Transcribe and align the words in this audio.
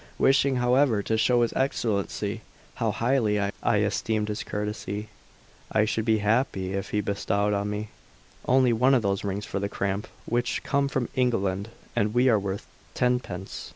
Wishing, 0.17 0.55
however, 0.55 1.03
to 1.03 1.15
show 1.15 1.43
his 1.43 1.53
Excellency 1.53 2.41
how 2.73 2.89
highly 2.89 3.39
I 3.39 3.77
esteemed 3.81 4.29
his 4.29 4.41
courtesy, 4.43 5.09
I 5.71 5.85
should 5.85 6.05
be 6.05 6.17
happy 6.17 6.73
if 6.73 6.89
he 6.89 7.01
bestowed 7.01 7.53
on 7.53 7.69
me 7.69 7.89
only 8.47 8.73
one 8.73 8.95
of 8.95 9.03
those 9.03 9.23
rings 9.23 9.45
for 9.45 9.59
the 9.59 9.69
cramp, 9.69 10.07
which 10.25 10.63
come 10.63 10.87
from 10.87 11.07
England 11.15 11.69
and 11.95 12.15
are 12.17 12.39
worth 12.39 12.65
tenpence. 12.95 13.69